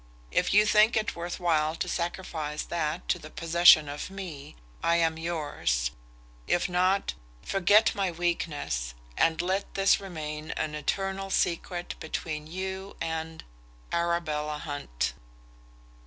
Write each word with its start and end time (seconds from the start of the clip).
If 0.31 0.51
you 0.51 0.65
think 0.65 0.97
it 0.97 1.15
worth 1.15 1.39
while 1.39 1.75
to 1.75 1.87
sacrifice 1.87 2.63
that 2.63 3.07
to 3.07 3.19
the 3.19 3.29
possession 3.29 3.87
of 3.87 4.09
me, 4.09 4.55
I 4.83 4.95
am 4.95 5.15
yours; 5.19 5.91
if 6.47 6.67
not, 6.67 7.13
forget 7.43 7.93
my 7.93 8.09
weakness, 8.09 8.95
and 9.15 9.39
let 9.43 9.75
this 9.75 9.99
remain 9.99 10.49
an 10.57 10.73
eternal 10.73 11.29
secret 11.29 11.93
between 11.99 12.47
you 12.47 12.95
and 12.99 13.43
"ARABELLA 13.91 14.57
HUNT." 14.63 15.13